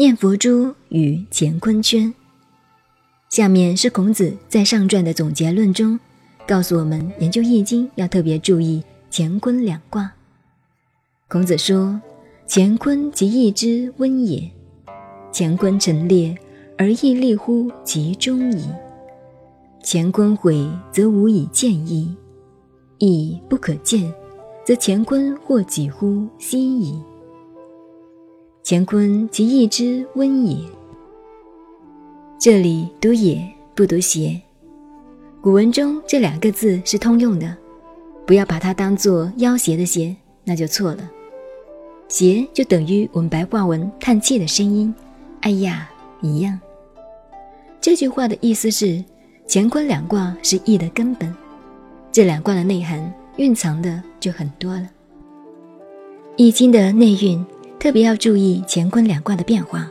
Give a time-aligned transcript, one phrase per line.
[0.00, 2.10] 念佛珠与乾坤圈。
[3.28, 6.00] 下面是孔子在上传的总结论中，
[6.48, 10.10] 告诉我们研究易经要特别注意乾坤两卦。
[11.28, 12.00] 孔子说
[12.48, 14.50] ：“乾坤即易之温也，
[15.34, 16.34] 乾坤陈列
[16.78, 18.70] 而易立乎其中矣。
[19.84, 22.16] 乾坤毁则无以见义，
[22.96, 24.10] 义不可见，
[24.64, 26.98] 则乾坤或几乎息矣。
[28.70, 30.56] 乾坤即义之温也。”
[32.38, 34.40] 这里读“也”不读“邪”，
[35.42, 37.56] 古文中这两个字是通用的，
[38.24, 40.14] 不要把它当做妖邪的“邪”，
[40.46, 41.10] 那就错了。
[42.06, 44.94] “邪”就等于我们白话文叹气的声音
[45.42, 45.90] ，“哎呀”
[46.22, 46.56] 一样。
[47.80, 49.04] 这句话的意思是，
[49.48, 51.34] 乾坤两卦是易的根本，
[52.12, 54.88] 这两卦的内涵蕴藏的就很多了。
[56.36, 57.44] 易经的内蕴
[57.80, 59.90] 特别要注意乾坤两卦的变化。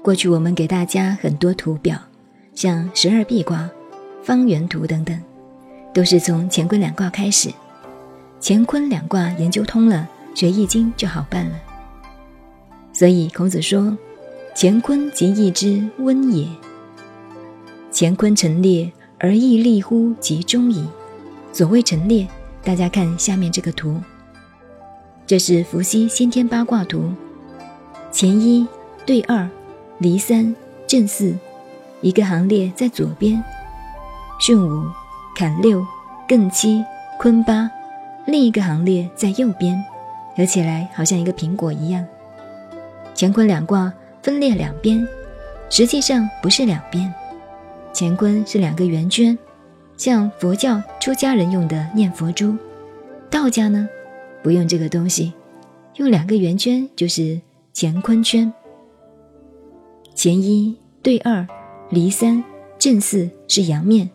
[0.00, 1.98] 过去我们给大家很多图表，
[2.54, 3.68] 像十二壁卦、
[4.22, 5.20] 方圆图等等，
[5.92, 7.50] 都是从乾坤两卦开始。
[8.40, 11.52] 乾坤两卦研究通了，学易经就好办了。
[12.94, 13.96] 所以孔子说
[14.56, 16.48] ：“乾坤即易之温也。
[17.92, 20.82] 乾坤陈列而易立乎其中矣。”
[21.52, 22.26] 所谓陈列，
[22.64, 24.00] 大家看下面这个图，
[25.26, 27.12] 这是伏羲先天八卦图，
[28.12, 28.66] 乾一
[29.06, 29.48] 对二。
[29.98, 30.52] 离三
[30.84, 31.32] 震四，
[32.00, 33.40] 一个行列在左边；
[34.40, 34.84] 巽五
[35.36, 35.86] 坎六
[36.26, 36.84] 艮七
[37.20, 37.70] 坤八，
[38.26, 39.80] 另一个行列在右边，
[40.36, 42.04] 合起来好像一个苹果一样。
[43.14, 43.92] 乾坤两卦
[44.24, 45.06] 分列两边，
[45.70, 47.14] 实际上不是两边，
[47.94, 49.38] 乾坤是两个圆圈，
[49.96, 52.56] 像佛教出家人用的念佛珠，
[53.30, 53.88] 道家呢
[54.42, 55.32] 不用这个东西，
[55.96, 57.40] 用两个圆圈就是
[57.74, 58.52] 乾坤圈。
[60.14, 61.46] 乾一对二，
[61.90, 62.42] 离三
[62.78, 64.10] 震四是阳面，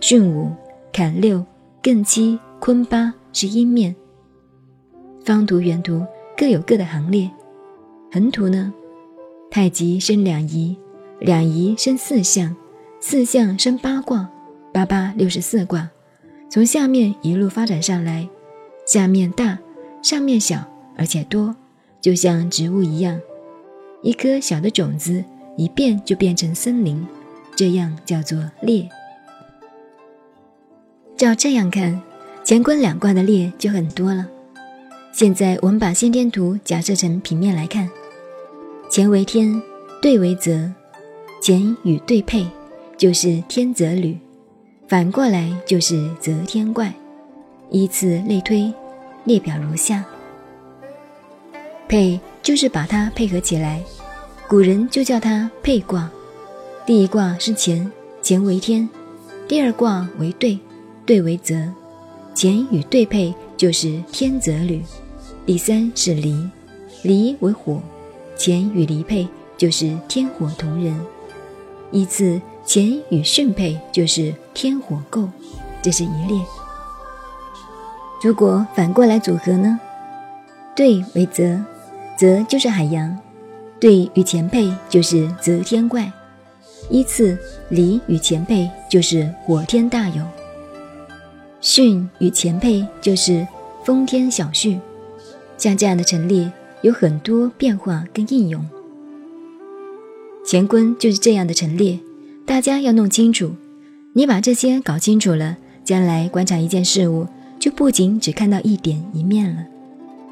[0.00, 0.50] 巽五
[0.92, 1.44] 坎六
[1.82, 3.94] 艮七坤八是阴面。
[5.24, 6.04] 方图圆图
[6.36, 7.30] 各有各的行列，
[8.10, 8.72] 横图呢，
[9.50, 10.76] 太极生两仪，
[11.20, 12.56] 两仪生四象，
[13.00, 14.28] 四象生八卦，
[14.72, 15.90] 八八六十四卦，
[16.48, 18.28] 从下面一路发展上来，
[18.92, 19.58] 下面大，
[20.02, 20.62] 上面小，
[20.98, 21.56] 而且多，
[21.98, 23.18] 就像植物一样。
[24.02, 25.24] 一颗小的种子，
[25.56, 27.06] 一变就变成森林，
[27.56, 28.86] 这样叫做裂。
[31.16, 32.02] 照这样看，
[32.44, 34.28] 乾坤两卦的列就很多了。
[35.10, 37.88] 现在我们把先天图假设成平面来看，
[38.90, 39.62] 乾为天，
[40.02, 40.70] 兑为泽，
[41.42, 42.46] 乾与兑配
[42.98, 44.18] 就是天泽履，
[44.86, 46.92] 反过来就是泽天怪。
[47.70, 48.70] 依次类推，
[49.24, 50.04] 列表如下。
[51.88, 52.20] 配。
[52.42, 53.80] 就是把它配合起来，
[54.48, 56.10] 古人就叫它配卦。
[56.84, 57.88] 第一卦是乾，
[58.20, 58.88] 乾为天；
[59.46, 60.58] 第二卦为兑，
[61.06, 61.54] 兑为泽。
[62.34, 64.82] 乾与兑配就是天泽履。
[65.46, 66.36] 第三是离，
[67.02, 67.80] 离为火，
[68.36, 71.00] 乾与离配就是天火同人。
[71.92, 75.28] 依次乾与巽配就是天火构，
[75.80, 76.36] 这是一列。
[78.22, 79.78] 如果反过来组合呢？
[80.76, 81.60] 兑为泽。
[82.16, 83.18] 泽就是海洋，
[83.80, 86.12] 兑与前配就是泽天怪，
[86.88, 87.36] 依次
[87.68, 90.22] 离与前配就是火天大有，
[91.60, 93.44] 巽与前配就是
[93.82, 94.78] 风天小畜。
[95.58, 96.52] 像这样的陈列
[96.82, 98.64] 有很多变化跟应用。
[100.46, 101.98] 乾坤就是这样的陈列，
[102.46, 103.56] 大家要弄清楚。
[104.12, 107.26] 你把这些搞清楚了，将来观察一件事物，
[107.62, 109.64] 就不仅只看到一点一面了，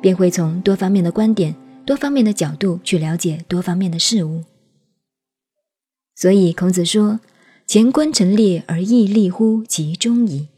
[0.03, 1.55] 便会从多方面的观点。
[1.87, 4.43] 多方面的角度去了解多方面的事物，
[6.17, 7.21] 所以孔子说
[7.69, 10.49] ：“乾坤陈列而义立乎其中矣。”